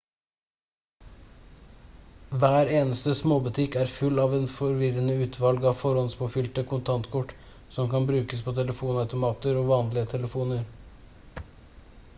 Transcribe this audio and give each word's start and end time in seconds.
hver 2.43 2.71
eneste 2.77 3.13
småbutikk 3.19 3.77
er 3.83 3.91
full 3.97 4.21
av 4.25 4.33
et 4.39 4.47
forvirrende 4.55 5.17
utvalg 5.27 5.67
av 5.73 5.77
forhåndspåfylte 5.85 6.65
kontantkort 6.75 7.35
som 7.79 7.93
kan 7.95 8.09
brukes 8.11 8.43
på 8.51 8.55
telefonautomater 8.65 9.61
og 9.65 9.71
vanlige 9.77 10.11
telefoner 10.19 10.69